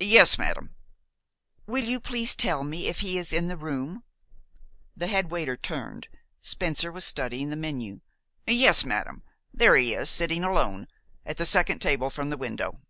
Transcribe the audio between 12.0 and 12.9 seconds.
from the window."